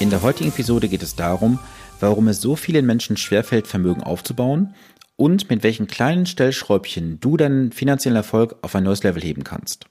In 0.00 0.10
der 0.10 0.22
heutigen 0.22 0.50
Episode 0.50 0.88
geht 0.88 1.02
es 1.02 1.14
darum, 1.14 1.58
warum 2.00 2.28
es 2.28 2.40
so 2.40 2.56
vielen 2.56 2.84
Menschen 2.84 3.16
schwerfällt, 3.16 3.66
Vermögen 3.66 4.02
aufzubauen 4.02 4.74
und 5.16 5.48
mit 5.48 5.62
welchen 5.62 5.86
kleinen 5.86 6.26
Stellschräubchen 6.26 7.20
du 7.20 7.36
deinen 7.36 7.70
finanziellen 7.70 8.16
Erfolg 8.16 8.56
auf 8.62 8.74
ein 8.74 8.84
neues 8.84 9.04
Level 9.04 9.22
heben 9.22 9.44
kannst. 9.44 9.86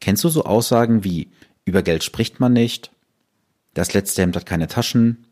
Kennst 0.00 0.24
du 0.24 0.28
so 0.28 0.44
Aussagen 0.44 1.04
wie 1.04 1.30
über 1.64 1.82
Geld 1.82 2.02
spricht 2.02 2.40
man 2.40 2.52
nicht, 2.52 2.90
das 3.74 3.94
letzte 3.94 4.22
Hemd 4.22 4.34
hat 4.34 4.46
keine 4.46 4.66
Taschen, 4.66 5.26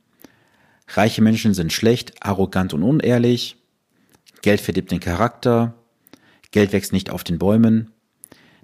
reiche 0.86 1.20
Menschen 1.20 1.52
sind 1.52 1.72
schlecht, 1.72 2.14
arrogant 2.24 2.72
und 2.74 2.84
unehrlich, 2.84 3.56
Geld 4.42 4.60
verdirbt 4.60 4.92
den 4.92 5.00
Charakter, 5.00 5.74
Geld 6.52 6.72
wächst 6.72 6.92
nicht 6.92 7.10
auf 7.10 7.24
den 7.24 7.38
Bäumen. 7.38 7.90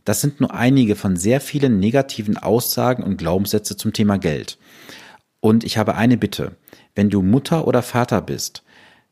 Das 0.05 0.21
sind 0.21 0.41
nur 0.41 0.55
einige 0.55 0.97
von 0.97 1.17
sehr 1.17 1.41
vielen 1.41 1.79
negativen 1.81 2.37
Aussagen 2.37 3.03
und 3.03 3.17
Glaubenssätze 3.17 3.77
zum 3.77 3.93
Thema 3.93 4.19
Geld. 4.19 4.59
Und 5.41 5.65
ich 5.65 5.79
habe 5.79 5.95
eine 5.95 6.17
Bitte. 6.17 6.57
Wenn 6.95 7.11
du 7.11 7.23
Mutter 7.23 7.67
oder 7.67 7.83
Vater 7.83 8.21
bist, 8.21 8.63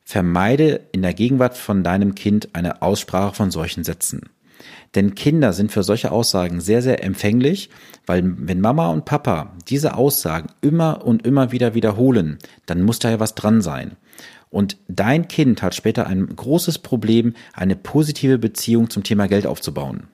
vermeide 0.05 0.81
in 0.93 1.03
der 1.03 1.15
Gegenwart 1.15 1.57
von 1.57 1.83
deinem 1.83 2.15
Kind 2.15 2.55
eine 2.55 2.83
Aussprache 2.83 3.35
von 3.35 3.51
solchen 3.51 3.85
Sätzen. 3.85 4.31
Denn 4.95 5.15
Kinder 5.15 5.53
sind 5.53 5.73
für 5.73 5.83
solche 5.83 6.13
Aussagen 6.13 6.61
sehr, 6.61 6.83
sehr 6.83 7.03
empfänglich, 7.03 7.71
weil 8.07 8.23
wenn 8.25 8.61
Mama 8.61 8.89
und 8.89 9.07
Papa 9.07 9.53
diese 9.69 9.95
Aussagen 9.95 10.49
immer 10.61 11.05
und 11.05 11.27
immer 11.27 11.51
wieder 11.51 11.75
wiederholen, 11.75 12.39
dann 12.67 12.83
muss 12.83 12.99
da 12.99 13.11
ja 13.11 13.21
was 13.21 13.35
dran 13.35 13.63
sein. 13.63 13.97
Und 14.51 14.77
dein 14.89 15.29
Kind 15.29 15.63
hat 15.63 15.75
später 15.75 16.07
ein 16.07 16.37
großes 16.37 16.79
Problem, 16.79 17.35
eine 17.55 17.75
positive 17.75 18.39
Beziehung 18.39 18.91
zum 18.91 19.03
Thema 19.03 19.27
Geld 19.27 19.47
aufzubauen. 19.47 20.09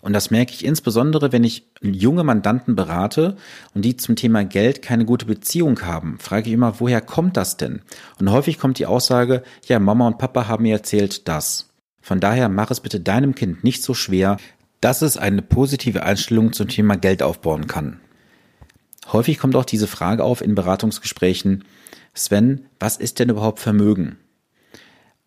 Und 0.00 0.12
das 0.12 0.30
merke 0.30 0.52
ich 0.52 0.64
insbesondere, 0.64 1.32
wenn 1.32 1.44
ich 1.44 1.66
junge 1.82 2.24
Mandanten 2.24 2.76
berate 2.76 3.36
und 3.74 3.84
die 3.84 3.96
zum 3.96 4.16
Thema 4.16 4.44
Geld 4.44 4.82
keine 4.82 5.04
gute 5.04 5.26
Beziehung 5.26 5.82
haben, 5.82 6.18
frage 6.18 6.48
ich 6.48 6.54
immer, 6.54 6.80
woher 6.80 7.00
kommt 7.00 7.36
das 7.36 7.56
denn? 7.56 7.82
Und 8.20 8.30
häufig 8.30 8.58
kommt 8.58 8.78
die 8.78 8.86
Aussage, 8.86 9.42
ja, 9.66 9.78
Mama 9.78 10.06
und 10.06 10.18
Papa 10.18 10.46
haben 10.46 10.62
mir 10.62 10.74
erzählt 10.74 11.26
das. 11.28 11.70
Von 12.00 12.20
daher 12.20 12.48
mach 12.48 12.70
es 12.70 12.80
bitte 12.80 13.00
deinem 13.00 13.34
Kind 13.34 13.64
nicht 13.64 13.82
so 13.82 13.94
schwer, 13.94 14.36
dass 14.80 15.02
es 15.02 15.16
eine 15.16 15.42
positive 15.42 16.04
Einstellung 16.04 16.52
zum 16.52 16.68
Thema 16.68 16.96
Geld 16.96 17.22
aufbauen 17.22 17.66
kann. 17.66 18.00
Häufig 19.12 19.38
kommt 19.38 19.56
auch 19.56 19.64
diese 19.64 19.86
Frage 19.86 20.22
auf 20.22 20.40
in 20.40 20.54
Beratungsgesprächen, 20.54 21.64
Sven, 22.14 22.66
was 22.80 22.96
ist 22.96 23.18
denn 23.18 23.28
überhaupt 23.28 23.60
Vermögen? 23.60 24.16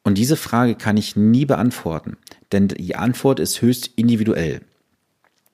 Und 0.10 0.18
diese 0.18 0.38
Frage 0.38 0.74
kann 0.74 0.98
ich 0.98 1.16
nie 1.16 1.46
beantworten, 1.46 2.18
denn 2.52 2.68
die 2.68 2.96
Antwort 2.96 3.40
ist 3.40 3.62
höchst 3.62 3.92
individuell. 3.96 4.62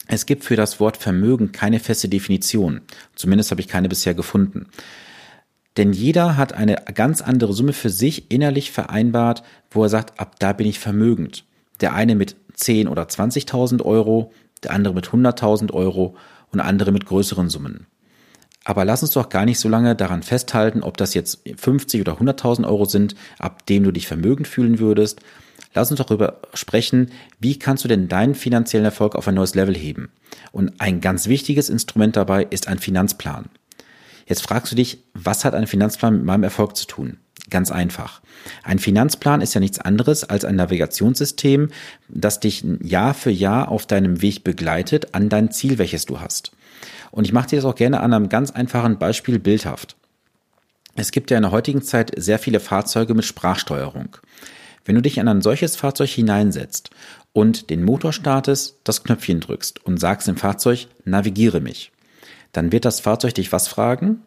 Es 0.07 0.25
gibt 0.25 0.45
für 0.45 0.55
das 0.55 0.79
Wort 0.79 0.95
Vermögen 0.95 1.51
keine 1.51 1.81
feste 1.81 2.07
Definition. 2.07 2.79
Zumindest 3.15 3.51
habe 3.51 3.59
ich 3.59 3.67
keine 3.67 3.89
bisher 3.89 4.13
gefunden. 4.13 4.67
Denn 5.75 5.91
jeder 5.91 6.37
hat 6.37 6.53
eine 6.53 6.77
ganz 6.93 7.21
andere 7.21 7.51
Summe 7.51 7.73
für 7.73 7.89
sich 7.89 8.31
innerlich 8.31 8.71
vereinbart, 8.71 9.43
wo 9.71 9.83
er 9.83 9.89
sagt, 9.89 10.21
ab 10.21 10.39
da 10.39 10.53
bin 10.53 10.67
ich 10.67 10.79
vermögend. 10.79 11.43
Der 11.81 11.93
eine 11.93 12.15
mit 12.15 12.37
10 12.53 12.87
oder 12.87 13.03
20.000 13.03 13.81
Euro, 13.83 14.31
der 14.63 14.71
andere 14.71 14.93
mit 14.93 15.07
100.000 15.07 15.73
Euro 15.73 16.15
und 16.53 16.61
andere 16.61 16.93
mit 16.93 17.05
größeren 17.05 17.49
Summen. 17.49 17.87
Aber 18.65 18.83
lass 18.83 19.03
uns 19.03 19.11
doch 19.11 19.29
gar 19.29 19.45
nicht 19.45 19.59
so 19.59 19.69
lange 19.69 19.95
daran 19.95 20.23
festhalten, 20.23 20.81
ob 20.83 20.97
das 20.97 21.13
jetzt 21.13 21.39
50 21.55 22.01
oder 22.01 22.13
100.000 22.13 22.67
Euro 22.67 22.85
sind, 22.85 23.15
ab 23.37 23.65
dem 23.67 23.83
du 23.83 23.91
dich 23.91 24.07
vermögend 24.07 24.47
fühlen 24.47 24.79
würdest. 24.79 25.21
Lass 25.75 25.91
uns 25.91 25.99
doch 25.99 26.07
darüber 26.07 26.39
sprechen, 26.53 27.11
wie 27.39 27.59
kannst 27.59 27.83
du 27.83 27.87
denn 27.87 28.07
deinen 28.07 28.33
finanziellen 28.33 28.85
Erfolg 28.85 29.15
auf 29.15 29.27
ein 29.27 29.35
neues 29.35 29.53
Level 29.53 29.75
heben? 29.75 30.09
Und 30.51 30.81
ein 30.81 30.99
ganz 30.99 31.27
wichtiges 31.27 31.69
Instrument 31.69 32.15
dabei 32.15 32.43
ist 32.49 32.67
ein 32.67 32.79
Finanzplan. 32.79 33.45
Jetzt 34.25 34.41
fragst 34.41 34.71
du 34.71 34.75
dich, 34.75 35.03
was 35.13 35.45
hat 35.45 35.53
ein 35.53 35.67
Finanzplan 35.67 36.15
mit 36.15 36.25
meinem 36.25 36.43
Erfolg 36.43 36.75
zu 36.75 36.87
tun? 36.87 37.17
Ganz 37.51 37.69
einfach. 37.69 38.21
Ein 38.63 38.79
Finanzplan 38.79 39.41
ist 39.41 39.53
ja 39.53 39.59
nichts 39.59 39.77
anderes 39.77 40.23
als 40.23 40.43
ein 40.43 40.55
Navigationssystem, 40.55 41.69
das 42.07 42.39
dich 42.39 42.65
Jahr 42.81 43.13
für 43.13 43.29
Jahr 43.29 43.69
auf 43.69 43.85
deinem 43.85 44.23
Weg 44.23 44.43
begleitet 44.43 45.13
an 45.13 45.29
dein 45.29 45.51
Ziel, 45.51 45.77
welches 45.77 46.07
du 46.07 46.19
hast. 46.19 46.51
Und 47.11 47.25
ich 47.25 47.33
mache 47.33 47.49
dir 47.49 47.55
das 47.57 47.65
auch 47.65 47.75
gerne 47.75 48.01
an 48.01 48.13
einem 48.13 48.29
ganz 48.29 48.51
einfachen 48.51 48.97
Beispiel 48.97 49.39
bildhaft. 49.39 49.95
Es 50.95 51.11
gibt 51.11 51.29
ja 51.31 51.37
in 51.37 51.43
der 51.43 51.51
heutigen 51.51 51.81
Zeit 51.81 52.11
sehr 52.17 52.39
viele 52.39 52.59
Fahrzeuge 52.59 53.13
mit 53.13 53.25
Sprachsteuerung. 53.25 54.17
Wenn 54.85 54.95
du 54.95 55.01
dich 55.01 55.19
an 55.19 55.27
ein 55.27 55.41
solches 55.41 55.75
Fahrzeug 55.75 56.09
hineinsetzt 56.09 56.91
und 57.33 57.69
den 57.69 57.83
Motor 57.83 58.13
startest, 58.13 58.77
das 58.83 59.03
Knöpfchen 59.03 59.39
drückst 59.41 59.83
und 59.85 59.99
sagst 59.99 60.27
dem 60.27 60.37
Fahrzeug, 60.37 60.87
navigiere 61.03 61.59
mich, 61.59 61.91
dann 62.53 62.71
wird 62.71 62.85
das 62.85 63.01
Fahrzeug 63.01 63.33
dich 63.33 63.51
was 63.51 63.67
fragen? 63.67 64.21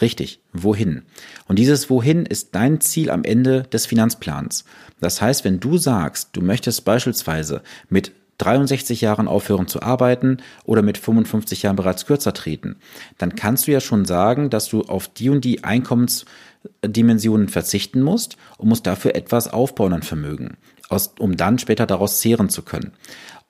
Richtig, 0.00 0.40
wohin? 0.52 1.02
Und 1.46 1.58
dieses 1.58 1.90
Wohin 1.90 2.26
ist 2.26 2.54
dein 2.54 2.80
Ziel 2.80 3.10
am 3.10 3.24
Ende 3.24 3.62
des 3.64 3.86
Finanzplans. 3.86 4.64
Das 5.00 5.20
heißt, 5.20 5.44
wenn 5.44 5.60
du 5.60 5.78
sagst, 5.78 6.30
du 6.32 6.40
möchtest 6.40 6.84
beispielsweise 6.84 7.62
mit 7.88 8.12
63 8.38 9.00
Jahren 9.00 9.28
aufhören 9.28 9.66
zu 9.66 9.82
arbeiten 9.82 10.38
oder 10.64 10.82
mit 10.82 10.98
55 10.98 11.62
Jahren 11.62 11.76
bereits 11.76 12.06
kürzer 12.06 12.32
treten, 12.32 12.76
dann 13.18 13.34
kannst 13.34 13.66
du 13.66 13.72
ja 13.72 13.80
schon 13.80 14.04
sagen, 14.04 14.50
dass 14.50 14.68
du 14.68 14.82
auf 14.82 15.08
die 15.08 15.28
und 15.28 15.44
die 15.44 15.64
Einkommensdimensionen 15.64 17.48
verzichten 17.48 18.00
musst 18.00 18.36
und 18.56 18.68
musst 18.68 18.86
dafür 18.86 19.14
etwas 19.14 19.48
aufbauen 19.48 19.92
an 19.92 20.02
Vermögen, 20.02 20.56
aus, 20.88 21.14
um 21.18 21.36
dann 21.36 21.58
später 21.58 21.86
daraus 21.86 22.20
zehren 22.20 22.48
zu 22.48 22.62
können. 22.62 22.92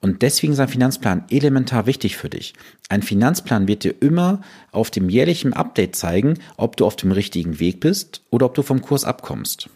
Und 0.01 0.21
deswegen 0.21 0.53
ist 0.53 0.59
ein 0.59 0.69
Finanzplan 0.69 1.25
elementar 1.29 1.85
wichtig 1.85 2.15
für 2.15 2.29
dich. 2.29 2.53
Ein 2.87 3.03
Finanzplan 3.03 3.67
wird 3.67 3.83
dir 3.83 4.01
immer 4.01 4.41
auf 4.71 4.91
dem 4.91 5.09
jährlichen 5.09 5.53
Update 5.53 5.95
zeigen, 5.95 6.35
ob 6.55 6.77
du 6.77 6.85
auf 6.85 6.95
dem 6.95 7.11
richtigen 7.11 7.59
Weg 7.59 7.81
bist 7.81 8.21
oder 8.29 8.45
ob 8.45 8.55
du 8.55 8.63
vom 8.63 8.81
Kurs 8.81 9.03
abkommst. 9.03 9.69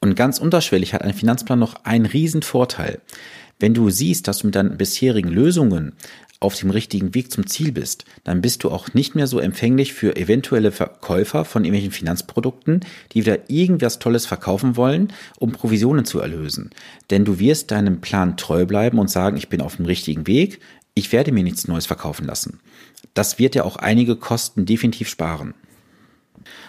Und 0.00 0.16
ganz 0.16 0.38
unterschwellig 0.38 0.92
hat 0.92 1.00
ein 1.00 1.14
Finanzplan 1.14 1.58
noch 1.58 1.86
einen 1.86 2.04
riesen 2.04 2.42
Vorteil. 2.42 3.00
Wenn 3.58 3.74
du 3.74 3.90
siehst, 3.90 4.28
dass 4.28 4.38
du 4.38 4.46
mit 4.48 4.56
deinen 4.56 4.76
bisherigen 4.76 5.28
Lösungen 5.28 5.92
auf 6.40 6.56
dem 6.56 6.70
richtigen 6.70 7.14
Weg 7.14 7.32
zum 7.32 7.46
Ziel 7.46 7.72
bist, 7.72 8.04
dann 8.22 8.42
bist 8.42 8.64
du 8.64 8.70
auch 8.70 8.92
nicht 8.92 9.14
mehr 9.14 9.26
so 9.26 9.38
empfänglich 9.38 9.94
für 9.94 10.16
eventuelle 10.16 10.72
Verkäufer 10.72 11.44
von 11.44 11.64
irgendwelchen 11.64 11.92
Finanzprodukten, 11.92 12.80
die 13.12 13.20
wieder 13.20 13.48
irgendwas 13.48 13.98
Tolles 13.98 14.26
verkaufen 14.26 14.76
wollen, 14.76 15.12
um 15.38 15.52
Provisionen 15.52 16.04
zu 16.04 16.20
erlösen. 16.20 16.70
Denn 17.10 17.24
du 17.24 17.38
wirst 17.38 17.70
deinem 17.70 18.00
Plan 18.00 18.36
treu 18.36 18.66
bleiben 18.66 18.98
und 18.98 19.10
sagen, 19.10 19.36
ich 19.36 19.48
bin 19.48 19.62
auf 19.62 19.76
dem 19.76 19.86
richtigen 19.86 20.26
Weg, 20.26 20.60
ich 20.94 21.12
werde 21.12 21.32
mir 21.32 21.42
nichts 21.42 21.66
Neues 21.66 21.86
verkaufen 21.86 22.26
lassen. 22.26 22.60
Das 23.14 23.38
wird 23.38 23.54
ja 23.54 23.64
auch 23.64 23.76
einige 23.76 24.16
Kosten 24.16 24.66
definitiv 24.66 25.08
sparen. 25.08 25.54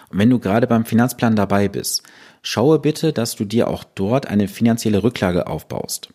Und 0.08 0.18
wenn 0.18 0.30
du 0.30 0.38
gerade 0.38 0.66
beim 0.66 0.84
Finanzplan 0.84 1.36
dabei 1.36 1.68
bist, 1.68 2.02
schaue 2.42 2.78
bitte, 2.78 3.12
dass 3.12 3.36
du 3.36 3.44
dir 3.44 3.68
auch 3.68 3.84
dort 3.84 4.26
eine 4.26 4.48
finanzielle 4.48 5.02
Rücklage 5.02 5.46
aufbaust. 5.46 6.08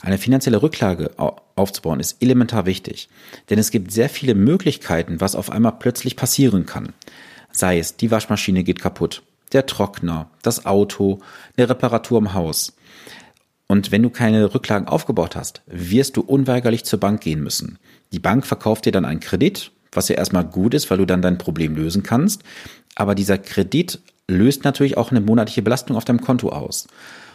Eine 0.00 0.18
finanzielle 0.18 0.62
Rücklage 0.62 1.10
aufzubauen 1.56 2.00
ist 2.00 2.22
elementar 2.22 2.66
wichtig, 2.66 3.08
denn 3.50 3.58
es 3.58 3.70
gibt 3.70 3.92
sehr 3.92 4.08
viele 4.08 4.34
Möglichkeiten, 4.34 5.20
was 5.20 5.36
auf 5.36 5.50
einmal 5.50 5.72
plötzlich 5.78 6.16
passieren 6.16 6.66
kann. 6.66 6.92
Sei 7.52 7.78
es, 7.78 7.96
die 7.96 8.10
Waschmaschine 8.10 8.64
geht 8.64 8.80
kaputt, 8.80 9.22
der 9.52 9.66
Trockner, 9.66 10.30
das 10.42 10.66
Auto, 10.66 11.20
eine 11.56 11.68
Reparatur 11.68 12.18
im 12.18 12.34
Haus. 12.34 12.74
Und 13.66 13.92
wenn 13.92 14.02
du 14.02 14.10
keine 14.10 14.54
Rücklagen 14.54 14.88
aufgebaut 14.88 15.36
hast, 15.36 15.62
wirst 15.66 16.16
du 16.16 16.20
unweigerlich 16.20 16.84
zur 16.84 17.00
Bank 17.00 17.20
gehen 17.20 17.42
müssen. 17.42 17.78
Die 18.12 18.18
Bank 18.18 18.46
verkauft 18.46 18.84
dir 18.84 18.92
dann 18.92 19.04
einen 19.04 19.20
Kredit, 19.20 19.70
was 19.92 20.08
ja 20.08 20.16
erstmal 20.16 20.44
gut 20.44 20.74
ist, 20.74 20.90
weil 20.90 20.98
du 20.98 21.06
dann 21.06 21.22
dein 21.22 21.38
Problem 21.38 21.74
lösen 21.76 22.02
kannst. 22.02 22.42
Aber 22.94 23.14
dieser 23.14 23.38
Kredit 23.38 24.00
löst 24.28 24.64
natürlich 24.64 24.96
auch 24.96 25.10
eine 25.10 25.20
monatliche 25.20 25.62
Belastung 25.62 25.96
auf 25.96 26.04
deinem 26.04 26.20
Konto 26.20 26.50
aus. 26.50 26.86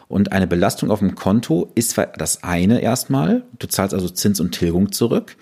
Und 0.10 0.32
eine 0.34 0.48
Belastung 0.48 0.90
auf 0.92 1.00
dem 1.00 1.16
Konto 1.16 1.72
ist 1.76 1.92
zwar 1.92 2.08
das 2.08 2.44
eine 2.44 2.82
erstmal, 2.82 3.44
du 3.60 3.68
zahlst 3.68 3.94
also 3.94 4.10
Zins 4.10 4.40
und 4.40 4.52
Tilgung 4.52 4.92
zurück, 4.92 5.38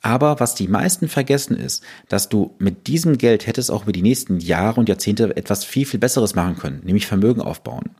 aber 0.00 0.40
was 0.40 0.54
die 0.54 0.68
meisten 0.68 1.08
vergessen 1.08 1.56
ist, 1.56 1.84
dass 2.08 2.30
du 2.30 2.54
mit 2.58 2.86
diesem 2.86 3.18
Geld 3.18 3.46
hättest 3.46 3.70
auch 3.70 3.82
über 3.82 3.92
die 3.92 4.02
nächsten 4.02 4.40
Jahre 4.40 4.80
und 4.80 4.88
Jahrzehnte 4.88 5.36
etwas 5.36 5.64
viel, 5.64 5.84
viel 5.84 6.00
Besseres 6.00 6.34
machen 6.34 6.56
können, 6.56 6.80
nämlich 6.82 7.06
Vermögen 7.06 7.42
aufbauen. 7.42 7.90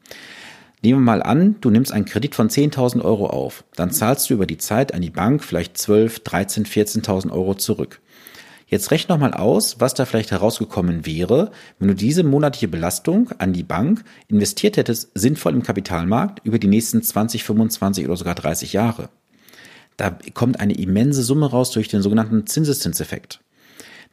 Nehmen 0.83 1.01
wir 1.01 1.05
mal 1.05 1.23
an, 1.23 1.57
du 1.61 1.69
nimmst 1.69 1.93
einen 1.93 2.05
Kredit 2.07 2.35
von 2.35 2.49
10.000 2.49 3.03
Euro 3.03 3.27
auf. 3.27 3.65
Dann 3.75 3.91
zahlst 3.91 4.31
du 4.31 4.35
über 4.35 4.47
die 4.47 4.59
Zeit 4.59 4.95
an 4.95 5.03
die 5.03 5.11
Bank 5.11 5.45
vielleicht 5.45 5.77
12, 5.77 6.21
13, 6.21 6.65
14.000 6.65 7.31
Euro 7.31 7.55
zurück. 7.55 8.01
Jetzt 8.69 8.91
rechne 8.91 9.15
noch 9.15 9.21
mal 9.21 9.33
aus, 9.33 9.79
was 9.79 9.95
da 9.95 10.05
vielleicht 10.07 10.33
herausgekommen 10.33 11.07
wäre, 11.07 11.53
wenn 11.79 11.87
du 11.87 11.95
diese 11.95 12.25
monatliche 12.25 12.67
Belastung 12.67 13.31
an 13.39 13.53
die 13.53 13.63
Bank 13.63 14.03
investiert 14.27 14.77
hättest, 14.77 15.11
sinnvoll 15.15 15.55
im 15.55 15.63
Kapitalmarkt 15.63 16.41
über 16.45 16.59
die 16.59 16.67
nächsten 16.67 17.01
20, 17.01 17.45
25 17.45 18.07
oder 18.07 18.17
sogar 18.17 18.35
30 18.35 18.73
Jahre. 18.73 19.09
Da 19.97 20.19
kommt 20.35 20.59
eine 20.59 20.75
immense 20.75 21.23
Summe 21.23 21.49
raus 21.49 21.71
durch 21.71 21.87
den 21.87 22.03
sogenannten 22.03 22.47
Zinseszinseffekt. 22.47 23.41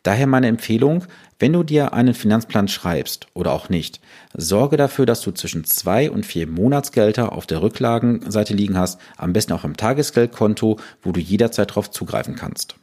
Daher 0.03 0.27
meine 0.27 0.47
Empfehlung, 0.47 1.05
wenn 1.39 1.53
du 1.53 1.63
dir 1.63 1.94
einen 1.94 2.13
Finanzplan 2.13 2.67
schreibst 2.67 3.27
oder 3.33 3.53
auch 3.53 3.69
nicht, 3.69 4.01
sorge 4.35 4.77
dafür, 4.77 5.07
dass 5.07 5.21
du 5.21 5.31
zwischen 5.31 5.63
zwei 5.63 6.11
und 6.11 6.25
vier 6.25 6.45
Monatsgelder 6.45 7.31
auf 7.31 7.47
der 7.47 7.61
Rücklagenseite 7.61 8.53
liegen 8.53 8.77
hast, 8.77 9.00
am 9.17 9.33
besten 9.33 9.53
auch 9.53 9.63
im 9.63 9.77
Tagesgeldkonto, 9.77 10.77
wo 11.01 11.11
du 11.11 11.19
jederzeit 11.19 11.71
darauf 11.71 11.89
zugreifen 11.89 12.35
kannst. 12.35 12.75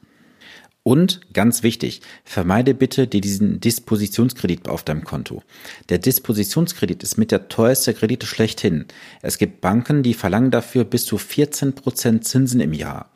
Und 0.83 1.21
ganz 1.35 1.63
wichtig, 1.63 2.01
vermeide 2.25 2.73
bitte 2.73 3.07
diesen 3.07 3.61
Dispositionskredit 3.61 4.69
auf 4.69 4.83
deinem 4.83 5.05
Konto. 5.05 5.43
Der 5.91 5.99
Dispositionskredit 5.99 7.03
ist 7.03 7.19
mit 7.19 7.33
der 7.33 7.49
teuerste 7.49 7.93
Kredite 7.93 8.27
schlechthin. 8.27 8.87
Es 9.21 9.37
gibt 9.37 9.61
Banken, 9.61 10.03
die 10.03 10.15
verlangen 10.15 10.51
dafür 10.51 10.85
bis 10.85 11.05
zu 11.05 11.19
14 11.19 11.75
Prozent 11.75 12.25
Zinsen 12.25 12.61
im 12.61 12.73
Jahr. 12.73 13.11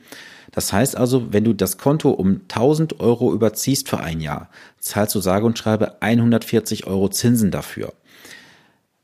Das 0.52 0.72
heißt 0.72 0.96
also, 0.96 1.32
wenn 1.32 1.44
du 1.44 1.52
das 1.52 1.78
Konto 1.78 2.10
um 2.10 2.42
1000 2.42 3.00
Euro 3.00 3.32
überziehst 3.32 3.88
für 3.88 3.98
ein 3.98 4.20
Jahr, 4.20 4.50
zahlst 4.78 5.14
du 5.14 5.20
sage 5.20 5.46
und 5.46 5.58
schreibe 5.58 6.00
140 6.02 6.86
Euro 6.86 7.08
Zinsen 7.08 7.50
dafür. 7.50 7.92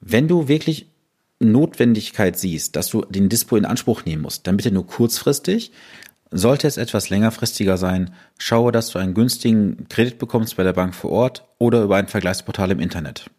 Wenn 0.01 0.29
du 0.29 0.49
wirklich 0.49 0.87
Notwendigkeit 1.41 2.39
siehst, 2.39 2.77
dass 2.77 2.89
du 2.89 3.05
den 3.07 3.31
Dispo 3.31 3.57
in 3.57 3.65
Anspruch 3.65 4.05
nehmen 4.05 4.23
musst, 4.23 4.47
dann 4.47 4.59
bitte 4.59 4.71
nur 4.71 4.87
kurzfristig. 4.87 5.73
Sollte 6.32 6.69
es 6.69 6.77
etwas 6.77 7.11
längerfristiger 7.11 7.77
sein, 7.77 8.15
schaue, 8.38 8.71
dass 8.71 8.91
du 8.91 8.99
einen 8.99 9.15
günstigen 9.15 9.88
Kredit 9.88 10.19
bekommst 10.19 10.56
bei 10.56 10.62
der 10.62 10.73
Bank 10.73 10.94
vor 10.94 11.11
Ort 11.11 11.44
oder 11.59 11.82
über 11.82 11.97
ein 11.97 12.06
Vergleichsportal 12.06 12.71
im 12.71 12.79
Internet. 12.79 13.31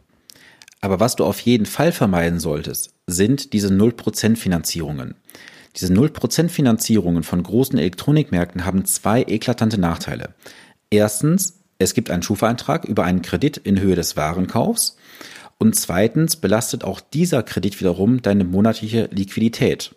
Aber 0.81 0.99
was 0.99 1.15
du 1.15 1.23
auf 1.23 1.39
jeden 1.39 1.65
Fall 1.65 1.91
vermeiden 1.91 2.39
solltest, 2.39 2.93
sind 3.07 3.53
diese 3.53 3.69
0% 3.69 4.35
Finanzierungen. 4.35 5.15
Diese 5.77 5.93
0% 5.93 6.49
Finanzierungen 6.49 7.23
von 7.23 7.43
großen 7.43 7.77
Elektronikmärkten 7.77 8.65
haben 8.65 8.83
zwei 8.85 9.23
eklatante 9.23 9.79
Nachteile. 9.79 10.33
Erstens, 10.89 11.59
es 11.77 11.93
gibt 11.93 12.09
einen 12.09 12.23
Schufa-Eintrag 12.23 12.83
über 12.85 13.05
einen 13.05 13.21
Kredit 13.21 13.57
in 13.57 13.79
Höhe 13.79 13.95
des 13.95 14.17
Warenkaufs. 14.17 14.97
Und 15.57 15.75
zweitens 15.75 16.35
belastet 16.35 16.83
auch 16.83 16.99
dieser 16.99 17.43
Kredit 17.43 17.79
wiederum 17.79 18.21
deine 18.21 18.43
monatliche 18.43 19.07
Liquidität. 19.11 19.95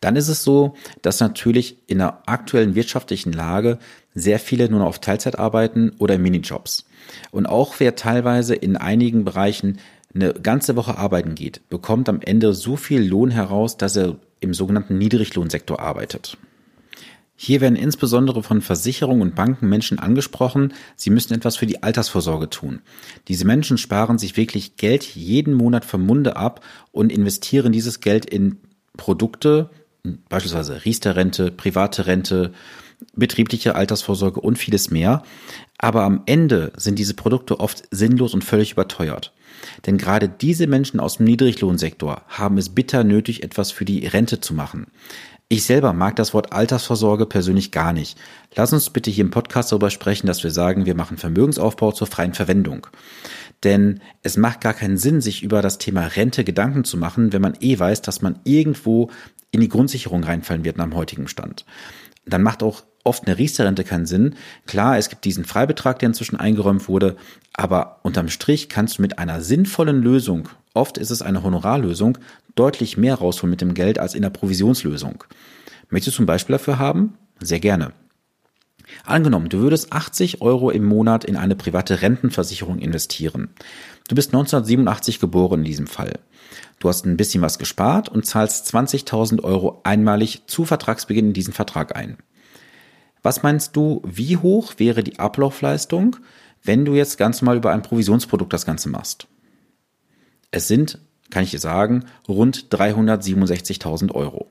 Dann 0.00 0.16
ist 0.16 0.28
es 0.28 0.42
so, 0.42 0.74
dass 1.02 1.20
natürlich 1.20 1.76
in 1.86 1.98
der 1.98 2.22
aktuellen 2.26 2.74
wirtschaftlichen 2.74 3.32
Lage 3.32 3.78
sehr 4.14 4.38
viele 4.38 4.68
nur 4.68 4.80
noch 4.80 4.86
auf 4.86 4.98
Teilzeit 4.98 5.38
arbeiten 5.38 5.92
oder 5.98 6.18
Minijobs. 6.18 6.86
Und 7.30 7.46
auch 7.46 7.74
wer 7.78 7.96
teilweise 7.96 8.54
in 8.54 8.76
einigen 8.76 9.24
Bereichen 9.24 9.78
eine 10.14 10.32
ganze 10.32 10.74
Woche 10.74 10.98
arbeiten 10.98 11.34
geht, 11.34 11.68
bekommt 11.68 12.08
am 12.08 12.20
Ende 12.20 12.54
so 12.54 12.76
viel 12.76 13.02
Lohn 13.02 13.30
heraus, 13.30 13.76
dass 13.76 13.96
er 13.96 14.16
im 14.40 14.54
sogenannten 14.54 14.98
Niedriglohnsektor 14.98 15.78
arbeitet. 15.78 16.36
Hier 17.36 17.62
werden 17.62 17.76
insbesondere 17.76 18.42
von 18.42 18.60
Versicherungen 18.60 19.22
und 19.22 19.34
Banken 19.34 19.68
Menschen 19.68 19.98
angesprochen, 19.98 20.74
sie 20.96 21.08
müssen 21.08 21.32
etwas 21.32 21.56
für 21.56 21.64
die 21.64 21.82
Altersvorsorge 21.82 22.50
tun. 22.50 22.82
Diese 23.28 23.46
Menschen 23.46 23.78
sparen 23.78 24.18
sich 24.18 24.36
wirklich 24.36 24.76
Geld 24.76 25.04
jeden 25.04 25.54
Monat 25.54 25.86
vom 25.86 26.04
Munde 26.04 26.36
ab 26.36 26.62
und 26.92 27.10
investieren 27.10 27.72
dieses 27.72 28.00
Geld 28.00 28.26
in 28.26 28.58
Produkte, 28.98 29.70
beispielsweise 30.28 30.84
Riester-Rente, 30.84 31.50
private 31.50 32.06
Rente, 32.06 32.52
betriebliche 33.14 33.74
Altersvorsorge 33.74 34.40
und 34.40 34.58
vieles 34.58 34.90
mehr. 34.90 35.22
Aber 35.78 36.02
am 36.02 36.22
Ende 36.26 36.72
sind 36.76 36.98
diese 36.98 37.14
Produkte 37.14 37.60
oft 37.60 37.82
sinnlos 37.90 38.34
und 38.34 38.44
völlig 38.44 38.72
überteuert. 38.72 39.32
Denn 39.86 39.98
gerade 39.98 40.28
diese 40.28 40.66
Menschen 40.66 41.00
aus 41.00 41.16
dem 41.16 41.26
Niedriglohnsektor 41.26 42.22
haben 42.28 42.58
es 42.58 42.70
bitter 42.70 43.04
nötig, 43.04 43.42
etwas 43.42 43.70
für 43.70 43.84
die 43.84 44.06
Rente 44.06 44.40
zu 44.40 44.54
machen. 44.54 44.86
Ich 45.52 45.64
selber 45.64 45.92
mag 45.92 46.14
das 46.14 46.32
Wort 46.32 46.52
Altersvorsorge 46.52 47.26
persönlich 47.26 47.72
gar 47.72 47.92
nicht. 47.92 48.16
Lass 48.54 48.72
uns 48.72 48.90
bitte 48.90 49.10
hier 49.10 49.24
im 49.24 49.32
Podcast 49.32 49.72
darüber 49.72 49.90
sprechen, 49.90 50.28
dass 50.28 50.44
wir 50.44 50.52
sagen, 50.52 50.86
wir 50.86 50.94
machen 50.94 51.16
Vermögensaufbau 51.16 51.90
zur 51.90 52.06
freien 52.06 52.34
Verwendung. 52.34 52.86
Denn 53.64 54.00
es 54.22 54.36
macht 54.36 54.60
gar 54.60 54.74
keinen 54.74 54.96
Sinn, 54.96 55.20
sich 55.20 55.42
über 55.42 55.60
das 55.60 55.78
Thema 55.78 56.06
Rente 56.06 56.44
Gedanken 56.44 56.84
zu 56.84 56.96
machen, 56.96 57.32
wenn 57.32 57.42
man 57.42 57.56
eh 57.60 57.78
weiß, 57.78 58.00
dass 58.02 58.22
man 58.22 58.38
irgendwo 58.44 59.10
in 59.50 59.60
die 59.60 59.68
Grundsicherung 59.68 60.24
reinfallen 60.24 60.64
wird 60.64 60.76
nach 60.76 60.84
dem 60.84 60.94
heutigen 60.94 61.28
Stand. 61.28 61.64
Dann 62.26 62.42
macht 62.42 62.62
auch 62.62 62.82
oft 63.04 63.26
eine 63.26 63.38
Riester-Rente 63.38 63.84
keinen 63.84 64.06
Sinn. 64.06 64.34
Klar, 64.66 64.98
es 64.98 65.08
gibt 65.08 65.24
diesen 65.24 65.44
Freibetrag, 65.44 65.98
der 65.98 66.08
inzwischen 66.08 66.36
eingeräumt 66.36 66.88
wurde, 66.88 67.16
aber 67.52 68.00
unterm 68.02 68.28
Strich 68.28 68.68
kannst 68.68 68.98
du 68.98 69.02
mit 69.02 69.18
einer 69.18 69.40
sinnvollen 69.40 70.02
Lösung, 70.02 70.48
oft 70.74 70.98
ist 70.98 71.10
es 71.10 71.22
eine 71.22 71.42
Honorarlösung, 71.42 72.18
deutlich 72.54 72.96
mehr 72.96 73.16
rausholen 73.16 73.50
mit 73.50 73.60
dem 73.60 73.74
Geld 73.74 73.98
als 73.98 74.14
in 74.14 74.22
der 74.22 74.30
Provisionslösung. 74.30 75.24
Möchtest 75.88 76.14
du 76.14 76.18
zum 76.18 76.26
Beispiel 76.26 76.54
dafür 76.54 76.78
haben? 76.78 77.14
Sehr 77.40 77.60
gerne. 77.60 77.92
Angenommen, 79.04 79.48
du 79.48 79.58
würdest 79.58 79.92
80 79.92 80.40
Euro 80.40 80.70
im 80.70 80.84
Monat 80.84 81.24
in 81.24 81.36
eine 81.36 81.56
private 81.56 82.02
Rentenversicherung 82.02 82.78
investieren. 82.78 83.50
Du 84.08 84.14
bist 84.14 84.30
1987 84.30 85.20
geboren 85.20 85.60
in 85.60 85.64
diesem 85.64 85.86
Fall. 85.86 86.18
Du 86.78 86.88
hast 86.88 87.06
ein 87.06 87.16
bisschen 87.16 87.42
was 87.42 87.58
gespart 87.58 88.08
und 88.08 88.26
zahlst 88.26 88.74
20.000 88.74 89.42
Euro 89.44 89.80
einmalig 89.84 90.46
zu 90.46 90.64
Vertragsbeginn 90.64 91.28
in 91.28 91.32
diesen 91.32 91.52
Vertrag 91.52 91.94
ein. 91.96 92.16
Was 93.22 93.42
meinst 93.42 93.76
du, 93.76 94.02
wie 94.04 94.36
hoch 94.36 94.74
wäre 94.78 95.04
die 95.04 95.18
Ablaufleistung, 95.18 96.16
wenn 96.62 96.84
du 96.84 96.94
jetzt 96.94 97.18
ganz 97.18 97.42
mal 97.42 97.56
über 97.56 97.70
ein 97.70 97.82
Provisionsprodukt 97.82 98.52
das 98.52 98.66
Ganze 98.66 98.88
machst? 98.88 99.28
Es 100.50 100.68
sind, 100.68 100.98
kann 101.30 101.44
ich 101.44 101.50
dir 101.50 101.58
sagen, 101.58 102.06
rund 102.26 102.68
367.000 102.70 104.12
Euro. 104.12 104.50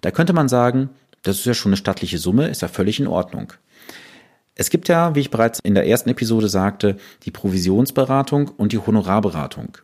Da 0.00 0.10
könnte 0.10 0.32
man 0.32 0.48
sagen, 0.48 0.90
das 1.22 1.38
ist 1.38 1.46
ja 1.46 1.54
schon 1.54 1.70
eine 1.70 1.76
stattliche 1.76 2.18
Summe, 2.18 2.48
ist 2.48 2.62
ja 2.62 2.68
völlig 2.68 3.00
in 3.00 3.06
Ordnung. 3.06 3.52
Es 4.58 4.70
gibt 4.70 4.88
ja, 4.88 5.14
wie 5.14 5.20
ich 5.20 5.30
bereits 5.30 5.60
in 5.60 5.74
der 5.74 5.86
ersten 5.86 6.08
Episode 6.08 6.48
sagte, 6.48 6.96
die 7.24 7.30
Provisionsberatung 7.30 8.48
und 8.48 8.72
die 8.72 8.78
Honorarberatung. 8.78 9.76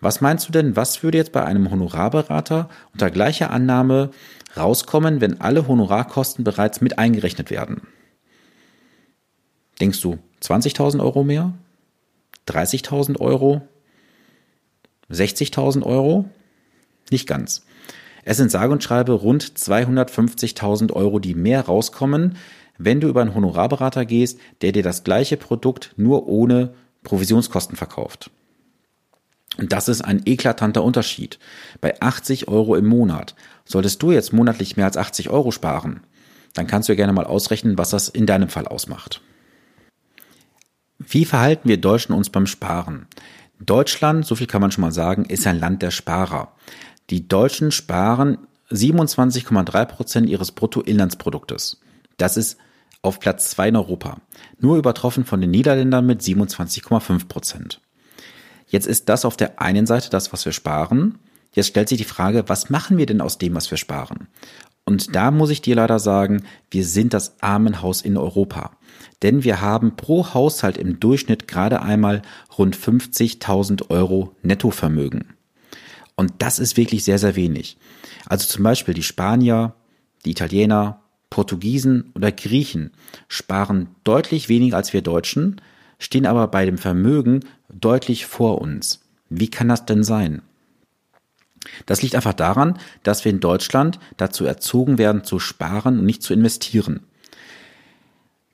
Was 0.00 0.20
meinst 0.20 0.46
du 0.48 0.52
denn, 0.52 0.76
was 0.76 1.02
würde 1.02 1.18
jetzt 1.18 1.32
bei 1.32 1.44
einem 1.44 1.70
Honorarberater 1.70 2.68
unter 2.92 3.10
gleicher 3.10 3.50
Annahme 3.50 4.10
rauskommen, 4.56 5.20
wenn 5.20 5.40
alle 5.40 5.66
Honorarkosten 5.66 6.44
bereits 6.44 6.80
mit 6.80 6.98
eingerechnet 6.98 7.50
werden? 7.50 7.82
Denkst 9.80 10.00
du 10.00 10.18
20.000 10.42 11.02
Euro 11.02 11.24
mehr? 11.24 11.52
30.000 12.48 13.18
Euro? 13.18 13.62
60.000 15.10 15.82
Euro? 15.82 16.28
Nicht 17.10 17.26
ganz. 17.26 17.64
Es 18.24 18.36
sind 18.36 18.50
sage 18.50 18.72
und 18.72 18.82
schreibe 18.82 19.12
rund 19.12 19.44
250.000 19.44 20.92
Euro, 20.92 21.18
die 21.18 21.34
mehr 21.34 21.62
rauskommen, 21.62 22.36
wenn 22.78 23.00
du 23.00 23.08
über 23.08 23.22
einen 23.22 23.34
Honorarberater 23.34 24.04
gehst, 24.04 24.38
der 24.62 24.72
dir 24.72 24.82
das 24.82 25.04
gleiche 25.04 25.36
Produkt 25.36 25.92
nur 25.96 26.26
ohne 26.26 26.74
Provisionskosten 27.02 27.76
verkauft. 27.76 28.30
Und 29.56 29.72
das 29.72 29.88
ist 29.88 30.02
ein 30.02 30.22
eklatanter 30.24 30.82
Unterschied. 30.82 31.38
Bei 31.80 32.00
80 32.00 32.48
Euro 32.48 32.74
im 32.74 32.86
Monat. 32.86 33.34
Solltest 33.64 34.02
du 34.02 34.10
jetzt 34.10 34.32
monatlich 34.32 34.76
mehr 34.76 34.86
als 34.86 34.96
80 34.96 35.30
Euro 35.30 35.50
sparen, 35.52 36.00
dann 36.54 36.66
kannst 36.66 36.88
du 36.88 36.92
ja 36.92 36.96
gerne 36.96 37.12
mal 37.12 37.26
ausrechnen, 37.26 37.78
was 37.78 37.90
das 37.90 38.08
in 38.08 38.26
deinem 38.26 38.48
Fall 38.48 38.66
ausmacht. 38.66 39.20
Wie 40.98 41.24
verhalten 41.24 41.68
wir 41.68 41.80
Deutschen 41.80 42.14
uns 42.14 42.30
beim 42.30 42.46
Sparen? 42.46 43.06
Deutschland, 43.60 44.26
so 44.26 44.34
viel 44.34 44.46
kann 44.46 44.60
man 44.60 44.70
schon 44.70 44.82
mal 44.82 44.92
sagen, 44.92 45.24
ist 45.24 45.46
ein 45.46 45.58
Land 45.58 45.82
der 45.82 45.90
Sparer. 45.90 46.52
Die 47.10 47.28
Deutschen 47.28 47.72
sparen 47.72 48.38
27,3 48.70 49.84
Prozent 49.86 50.28
ihres 50.28 50.52
Bruttoinlandsproduktes. 50.52 51.80
Das 52.16 52.36
ist 52.36 52.56
auf 53.04 53.20
Platz 53.20 53.50
zwei 53.50 53.68
in 53.68 53.76
Europa. 53.76 54.18
Nur 54.58 54.76
übertroffen 54.76 55.24
von 55.24 55.40
den 55.40 55.50
Niederländern 55.50 56.06
mit 56.06 56.22
27,5 56.22 57.28
Prozent. 57.28 57.80
Jetzt 58.66 58.86
ist 58.86 59.08
das 59.08 59.24
auf 59.24 59.36
der 59.36 59.60
einen 59.60 59.86
Seite 59.86 60.10
das, 60.10 60.32
was 60.32 60.44
wir 60.44 60.52
sparen. 60.52 61.18
Jetzt 61.52 61.68
stellt 61.68 61.88
sich 61.88 61.98
die 61.98 62.04
Frage, 62.04 62.44
was 62.48 62.70
machen 62.70 62.96
wir 62.96 63.06
denn 63.06 63.20
aus 63.20 63.38
dem, 63.38 63.54
was 63.54 63.70
wir 63.70 63.78
sparen? 63.78 64.28
Und 64.86 65.14
da 65.14 65.30
muss 65.30 65.50
ich 65.50 65.62
dir 65.62 65.76
leider 65.76 65.98
sagen, 65.98 66.44
wir 66.70 66.84
sind 66.84 67.14
das 67.14 67.40
Armenhaus 67.40 68.02
in 68.02 68.16
Europa. 68.16 68.72
Denn 69.22 69.44
wir 69.44 69.60
haben 69.60 69.96
pro 69.96 70.34
Haushalt 70.34 70.76
im 70.76 70.98
Durchschnitt 70.98 71.46
gerade 71.46 71.82
einmal 71.82 72.22
rund 72.58 72.76
50.000 72.76 73.90
Euro 73.90 74.34
Nettovermögen. 74.42 75.34
Und 76.16 76.32
das 76.38 76.58
ist 76.58 76.76
wirklich 76.76 77.04
sehr, 77.04 77.18
sehr 77.18 77.36
wenig. 77.36 77.76
Also 78.26 78.46
zum 78.46 78.62
Beispiel 78.62 78.94
die 78.94 79.02
Spanier, 79.02 79.74
die 80.24 80.30
Italiener, 80.32 81.03
Portugiesen 81.34 82.12
oder 82.14 82.30
Griechen 82.30 82.92
sparen 83.26 83.88
deutlich 84.04 84.48
weniger 84.48 84.76
als 84.76 84.92
wir 84.92 85.02
Deutschen, 85.02 85.60
stehen 85.98 86.26
aber 86.26 86.46
bei 86.46 86.64
dem 86.64 86.78
Vermögen 86.78 87.40
deutlich 87.68 88.24
vor 88.24 88.60
uns. 88.60 89.00
Wie 89.30 89.50
kann 89.50 89.66
das 89.66 89.84
denn 89.84 90.04
sein? 90.04 90.42
Das 91.86 92.02
liegt 92.02 92.14
einfach 92.14 92.34
daran, 92.34 92.78
dass 93.02 93.24
wir 93.24 93.32
in 93.32 93.40
Deutschland 93.40 93.98
dazu 94.16 94.44
erzogen 94.44 94.96
werden 94.96 95.24
zu 95.24 95.40
sparen 95.40 95.98
und 95.98 96.06
nicht 96.06 96.22
zu 96.22 96.32
investieren. 96.32 97.00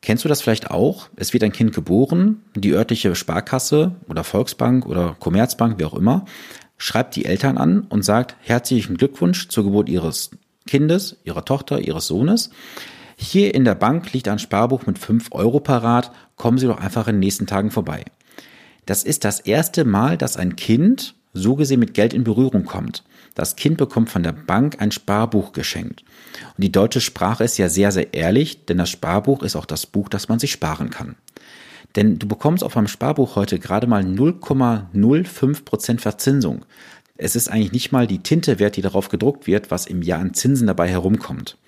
Kennst 0.01 0.25
du 0.25 0.31
das 0.31 0.41
vielleicht 0.41 0.71
auch? 0.71 1.11
Es 1.17 1.35
wird 1.35 1.45
ein 1.45 1.53
Kind 1.53 1.75
geboren, 1.75 2.41
die 2.55 2.73
örtliche 2.73 3.15
Sparkasse 3.15 3.97
oder 4.09 4.25
Volksbank 4.25 4.87
oder 4.87 5.17
Commerzbank, 5.21 5.79
wie 5.79 5.85
auch 5.85 5.93
immer, 5.93 6.25
schreibt 6.79 7.15
die 7.15 7.27
Eltern 7.27 7.59
an 7.59 7.83
und 7.91 8.07
sagt 8.07 8.37
herzlichen 8.41 8.97
Glückwunsch 8.97 9.49
zur 9.49 9.65
Geburt 9.65 9.91
ihres 9.91 10.31
Kindes, 10.71 11.17
ihrer 11.25 11.45
Tochter, 11.45 11.81
ihres 11.81 12.07
Sohnes. 12.07 12.51
Hier 13.17 13.57
in 13.57 13.65
der 13.65 13.75
Bank 13.75 14.13
liegt 14.13 14.29
ein 14.29 14.39
Sparbuch 14.39 14.87
mit 14.87 15.01
5 15.01 15.33
Euro 15.33 15.59
parat, 15.59 16.13
kommen 16.37 16.59
Sie 16.59 16.69
doch 16.69 16.79
einfach 16.79 17.09
in 17.09 17.17
den 17.17 17.21
nächsten 17.21 17.49
Tagen 17.49 17.73
vorbei. 17.73 18.05
Das 18.87 19.03
ist 19.03 19.25
das 19.25 19.41
erste 19.41 19.85
Mal, 19.85 20.17
dass 20.17 20.37
ein 20.37 20.55
Kind 20.55 21.17
so 21.33 21.57
gesehen 21.57 21.81
mit 21.81 21.93
Geld 21.95 22.15
in 22.15 22.23
Berührung 22.23 22.65
kommt. 22.67 23.03
Das 23.35 23.57
Kind 23.57 23.79
bekommt 23.79 24.11
von 24.11 24.23
der 24.23 24.33
Bank 24.33 24.77
ein 24.81 24.93
Sparbuch 24.93 25.53
geschenkt. 25.53 26.05
Und 26.57 26.63
die 26.63 26.73
deutsche 26.73 27.01
Sprache 27.01 27.43
ist 27.43 27.59
ja 27.59 27.69
sehr, 27.69 27.91
sehr 27.91 28.15
ehrlich, 28.15 28.65
denn 28.67 28.79
das 28.79 28.91
Sparbuch 28.91 29.43
ist 29.43 29.57
auch 29.57 29.67
das 29.67 29.87
Buch, 29.87 30.09
das 30.09 30.29
man 30.29 30.39
sich 30.39 30.53
sparen 30.53 30.91
kann. 30.91 31.17
Denn 31.97 32.21
du 32.21 32.29
bekommst 32.29 32.63
auf 32.63 32.77
einem 32.77 32.87
Sparbuch 32.87 33.35
heute 33.35 33.59
gerade 33.59 33.89
mal 33.89 34.03
0,05% 34.05 35.99
Verzinsung. 35.99 36.65
Es 37.23 37.37
ist 37.37 37.49
eigentlich 37.49 37.73
nicht 37.73 37.93
mal 37.93 38.07
die 38.07 38.23
Tinte 38.23 38.59
wert, 38.59 38.77
die 38.77 38.81
darauf 38.81 39.11
gedruckt 39.11 39.47
wird, 39.47 39.71
was 39.71 39.87
im 39.87 40.01
Jahr 40.01 40.21
an 40.21 40.33
Zinsen 40.33 40.67
dabei 40.67 40.89
herumkommt. 40.89 41.59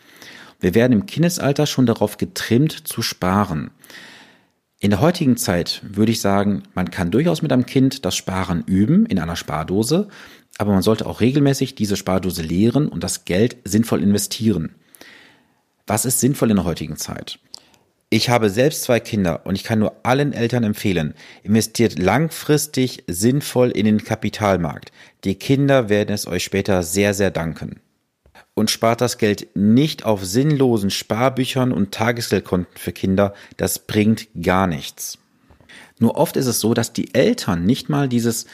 Wir 0.61 0.75
werden 0.75 0.95
im 0.95 1.05
Kindesalter 1.05 1.67
schon 1.67 1.85
darauf 1.85 2.17
getrimmt 2.17 2.73
zu 2.73 3.03
sparen. 3.03 3.71
In 4.81 4.89
der 4.89 5.03
heutigen 5.03 5.37
Zeit 5.37 5.83
würde 5.85 6.11
ich 6.11 6.23
sagen, 6.23 6.63
man 6.75 6.91
kann 6.91 7.11
durchaus 7.11 7.43
mit 7.43 7.53
einem 7.53 7.67
Kind 7.67 8.07
das 8.07 8.17
Sparen 8.17 8.65
üben 8.65 9.05
in 9.05 9.19
einer 9.19 9.37
Spardose, 9.37 10.09
aber 10.57 10.73
man 10.73 10.83
sollte 10.83 11.05
auch 11.05 11.21
regelmäßig 11.21 11.75
diese 11.75 11.99
Spardose 11.99 12.41
leeren 12.41 12.89
und 12.89 13.05
das 13.05 13.27
Geld 13.27 13.59
sinnvoll 13.65 14.03
investieren. 14.03 14.75
Was 15.87 16.07
ist 16.07 16.21
sinnvoll 16.21 16.49
in 16.49 16.57
der 16.57 16.65
heutigen 16.65 16.97
Zeit? 16.97 17.39
Ich 18.15 18.29
habe 18.29 18.51
selbst 18.51 18.83
zwei 18.83 19.01
Kinder 19.01 19.47
und 19.47 19.55
ich 19.55 19.65
kann 19.65 19.79
nur 19.79 19.95
allen 20.03 20.35
Eltern 20.35 20.65
empfehlen, 20.65 21.15
investiert 21.45 21.99
langfristig 21.99 23.05
sinnvoll 23.07 23.71
in 23.71 23.87
den 23.87 24.05
Kapitalmarkt. 24.05 24.93
Die 25.25 25.35
Kinder 25.35 25.89
werden 25.89 26.15
es 26.15 26.27
euch 26.27 26.45
später 26.45 26.83
sehr, 26.83 27.15
sehr 27.15 27.31
danken. 27.31 27.81
Und 28.53 28.71
spart 28.71 29.01
das 29.01 29.17
Geld 29.17 29.57
nicht 29.57 30.05
auf 30.05 30.27
sinnlosen 30.27 30.91
Sparbüchern 30.91 31.73
und 31.73 31.95
Tagesgeldkonten 31.95 32.77
für 32.77 32.93
Kinder, 32.93 33.33
das 33.57 33.79
bringt 33.79 34.29
gar 34.39 34.67
nichts. 34.67 35.17
Nur 35.99 36.19
oft 36.19 36.37
ist 36.37 36.49
es 36.49 36.61
so, 36.61 36.75
dass 36.75 36.93
die 36.93 37.15
Eltern 37.15 37.65
nicht 37.65 37.89
mal 37.89 38.11
dieses 38.11 38.45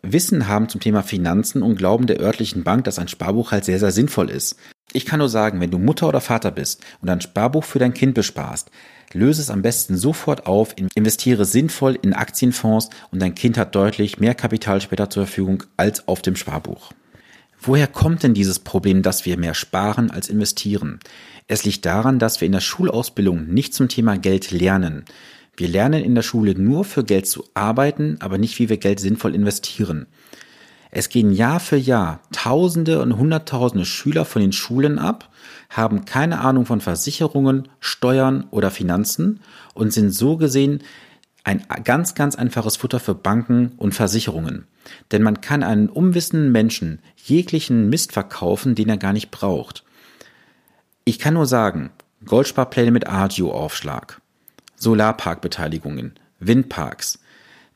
Wissen 0.00 0.46
haben 0.46 0.68
zum 0.68 0.80
Thema 0.80 1.02
Finanzen 1.02 1.64
und 1.64 1.74
glauben 1.74 2.06
der 2.06 2.20
örtlichen 2.20 2.62
Bank, 2.62 2.84
dass 2.84 3.00
ein 3.00 3.08
Sparbuch 3.08 3.50
halt 3.50 3.64
sehr, 3.64 3.80
sehr 3.80 3.90
sinnvoll 3.90 4.30
ist. 4.30 4.54
Ich 4.92 5.04
kann 5.04 5.18
nur 5.18 5.28
sagen, 5.28 5.60
wenn 5.60 5.70
du 5.70 5.78
Mutter 5.78 6.08
oder 6.08 6.20
Vater 6.20 6.50
bist 6.50 6.82
und 7.02 7.10
ein 7.10 7.20
Sparbuch 7.20 7.64
für 7.64 7.78
dein 7.78 7.94
Kind 7.94 8.14
besparst, 8.14 8.70
Löse 9.12 9.40
es 9.40 9.50
am 9.50 9.62
besten 9.62 9.96
sofort 9.96 10.46
auf, 10.46 10.74
investiere 10.94 11.46
sinnvoll 11.46 11.98
in 12.00 12.12
Aktienfonds 12.12 12.90
und 13.10 13.20
dein 13.20 13.34
Kind 13.34 13.56
hat 13.56 13.74
deutlich 13.74 14.18
mehr 14.18 14.34
Kapital 14.34 14.80
später 14.80 15.08
zur 15.08 15.24
Verfügung 15.24 15.62
als 15.76 16.06
auf 16.08 16.20
dem 16.20 16.36
Sparbuch. 16.36 16.92
Woher 17.60 17.86
kommt 17.86 18.22
denn 18.22 18.34
dieses 18.34 18.58
Problem, 18.58 19.02
dass 19.02 19.24
wir 19.24 19.38
mehr 19.38 19.54
sparen 19.54 20.10
als 20.10 20.28
investieren? 20.28 21.00
Es 21.48 21.64
liegt 21.64 21.86
daran, 21.86 22.18
dass 22.18 22.40
wir 22.40 22.46
in 22.46 22.52
der 22.52 22.60
Schulausbildung 22.60 23.48
nicht 23.48 23.74
zum 23.74 23.88
Thema 23.88 24.18
Geld 24.18 24.50
lernen. 24.50 25.04
Wir 25.56 25.68
lernen 25.68 26.04
in 26.04 26.14
der 26.14 26.22
Schule 26.22 26.54
nur 26.54 26.84
für 26.84 27.02
Geld 27.02 27.26
zu 27.26 27.44
arbeiten, 27.54 28.18
aber 28.20 28.38
nicht, 28.38 28.58
wie 28.58 28.68
wir 28.68 28.76
Geld 28.76 29.00
sinnvoll 29.00 29.34
investieren. 29.34 30.06
Es 30.90 31.08
gehen 31.08 31.32
Jahr 31.32 31.60
für 31.60 31.76
Jahr 31.76 32.20
Tausende 32.32 33.02
und 33.02 33.16
Hunderttausende 33.16 33.84
Schüler 33.84 34.24
von 34.24 34.40
den 34.40 34.52
Schulen 34.52 34.98
ab, 34.98 35.30
haben 35.68 36.04
keine 36.04 36.40
Ahnung 36.40 36.64
von 36.66 36.80
Versicherungen, 36.80 37.68
Steuern 37.80 38.46
oder 38.50 38.70
Finanzen 38.70 39.40
und 39.74 39.92
sind 39.92 40.10
so 40.10 40.36
gesehen 40.36 40.82
ein 41.44 41.64
ganz, 41.84 42.14
ganz 42.14 42.36
einfaches 42.36 42.76
Futter 42.76 43.00
für 43.00 43.14
Banken 43.14 43.72
und 43.76 43.94
Versicherungen. 43.94 44.66
Denn 45.12 45.22
man 45.22 45.40
kann 45.40 45.62
einen 45.62 45.88
unwissenden 45.88 46.52
Menschen 46.52 47.00
jeglichen 47.16 47.88
Mist 47.88 48.12
verkaufen, 48.12 48.74
den 48.74 48.88
er 48.88 48.98
gar 48.98 49.12
nicht 49.12 49.30
braucht. 49.30 49.84
Ich 51.04 51.18
kann 51.18 51.34
nur 51.34 51.46
sagen, 51.46 51.90
Goldsparpläne 52.24 52.90
mit 52.90 53.08
Agio-Aufschlag, 53.08 54.20
Solarparkbeteiligungen, 54.76 56.14
Windparks, 56.38 57.20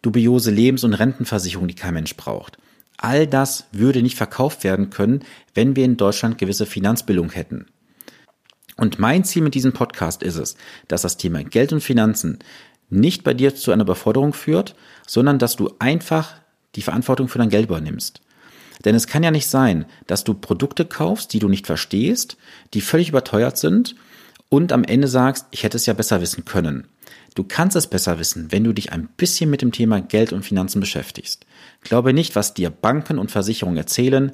dubiose 0.03 0.51
Lebens- 0.51 0.85
und 0.85 0.95
Rentenversicherungen, 0.95 1.69
die 1.69 1.75
kein 1.75 1.95
Mensch 1.95 2.17
braucht. 2.17 2.59
All 3.03 3.27
das 3.27 3.67
würde 3.73 4.01
nicht 4.01 4.17
verkauft 4.17 4.63
werden 4.63 4.91
können, 4.91 5.25
wenn 5.55 5.75
wir 5.75 5.85
in 5.85 5.97
Deutschland 5.97 6.39
gewisse 6.39 6.67
Finanzbildung 6.67 7.31
hätten. 7.31 7.67
Und 8.77 9.01
mein 9.01 9.25
Ziel 9.25 9.43
mit 9.43 9.57
diesem 9.57 9.73
Podcast 9.73 10.23
ist 10.23 10.37
es, 10.37 10.57
dass 10.87 11.03
das 11.03 11.17
Thema 11.17 11.43
Geld 11.43 11.73
und 11.73 11.81
Finanzen 11.81 12.39
nicht 12.91 13.25
bei 13.25 13.35
dir 13.35 13.57
zu 13.57 13.73
einer 13.73 13.83
Überforderung 13.83 14.33
führt, 14.33 14.77
sondern 15.05 15.41
dass 15.41 15.57
du 15.57 15.75
einfach 15.81 16.37
die 16.77 16.83
Verantwortung 16.83 17.27
für 17.27 17.39
dein 17.39 17.49
Geld 17.49 17.65
übernimmst. 17.67 18.21
Denn 18.85 18.95
es 18.95 19.09
kann 19.09 19.25
ja 19.25 19.33
nicht 19.33 19.49
sein, 19.49 19.87
dass 20.07 20.23
du 20.23 20.35
Produkte 20.35 20.85
kaufst, 20.85 21.33
die 21.33 21.41
du 21.41 21.49
nicht 21.49 21.67
verstehst, 21.67 22.37
die 22.73 22.81
völlig 22.81 23.09
überteuert 23.09 23.59
sind 23.59 23.97
und 24.49 24.73
am 24.73 24.85
Ende 24.85 25.09
sagst, 25.09 25.47
ich 25.51 25.65
hätte 25.65 25.77
es 25.77 25.87
ja 25.87 25.95
besser 25.95 26.21
wissen 26.21 26.45
können. 26.45 26.87
Du 27.35 27.45
kannst 27.45 27.77
es 27.77 27.87
besser 27.87 28.19
wissen, 28.19 28.53
wenn 28.53 28.65
du 28.65 28.73
dich 28.73 28.93
ein 28.93 29.09
bisschen 29.17 29.51
mit 29.51 29.63
dem 29.63 29.73
Thema 29.73 30.01
Geld 30.01 30.33
und 30.33 30.45
Finanzen 30.45 30.81
beschäftigst. 30.81 31.47
Glaube 31.83 32.13
nicht, 32.13 32.37
was 32.37 32.55
dir 32.55 32.71
Banken 32.71 33.19
und 33.19 33.31
Versicherungen 33.31 33.79
erzählen. 33.79 34.33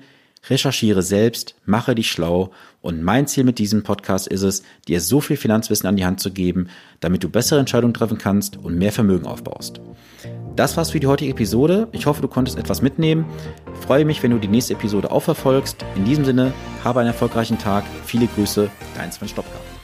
Recherchiere 0.48 1.02
selbst, 1.02 1.56
mache 1.64 1.94
dich 1.94 2.10
schlau 2.10 2.52
und 2.80 3.02
mein 3.02 3.26
Ziel 3.26 3.44
mit 3.44 3.58
diesem 3.58 3.82
Podcast 3.82 4.28
ist 4.28 4.42
es, 4.42 4.62
dir 4.86 5.00
so 5.00 5.20
viel 5.20 5.36
Finanzwissen 5.36 5.88
an 5.88 5.96
die 5.96 6.04
Hand 6.04 6.20
zu 6.20 6.32
geben, 6.32 6.68
damit 7.00 7.24
du 7.24 7.28
bessere 7.28 7.58
Entscheidungen 7.58 7.94
treffen 7.94 8.18
kannst 8.18 8.56
und 8.56 8.78
mehr 8.78 8.92
Vermögen 8.92 9.26
aufbaust. 9.26 9.80
Das 10.56 10.76
war's 10.76 10.90
für 10.90 11.00
die 11.00 11.06
heutige 11.06 11.32
Episode. 11.32 11.88
Ich 11.92 12.06
hoffe, 12.06 12.22
du 12.22 12.28
konntest 12.28 12.58
etwas 12.58 12.82
mitnehmen. 12.82 13.26
Ich 13.74 13.86
freue 13.86 14.04
mich, 14.04 14.22
wenn 14.22 14.30
du 14.32 14.38
die 14.38 14.48
nächste 14.48 14.74
Episode 14.74 15.10
auch 15.10 15.22
verfolgst. 15.22 15.84
In 15.94 16.04
diesem 16.04 16.24
Sinne, 16.24 16.52
habe 16.82 17.00
einen 17.00 17.08
erfolgreichen 17.08 17.58
Tag. 17.58 17.84
Viele 18.04 18.26
Grüße, 18.26 18.70
dein 18.96 19.12
Sven 19.12 19.28
Stopka. 19.28 19.77